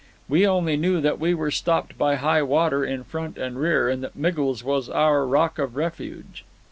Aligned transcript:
We 0.27 0.47
only 0.47 0.77
knew 0.77 0.99
that 0.99 1.19
we 1.19 1.35
were 1.35 1.51
stopped 1.51 1.95
by 1.95 2.15
high 2.15 2.41
water 2.41 2.83
in 2.83 3.03
front 3.03 3.37
and 3.37 3.59
rear, 3.59 3.87
and 3.87 4.01
that 4.03 4.15
Miggles 4.17 4.63
was 4.63 4.89
our 4.89 5.27
rock 5.27 5.59
of 5.59 5.75
refuge. 5.75 6.43